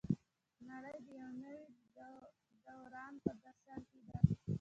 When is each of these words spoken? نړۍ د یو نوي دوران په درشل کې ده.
نړۍ 0.69 0.97
د 1.05 1.07
یو 1.21 1.29
نوي 1.43 1.63
دوران 2.67 3.13
په 3.23 3.31
درشل 3.43 3.81
کې 3.89 3.99
ده. 4.07 4.17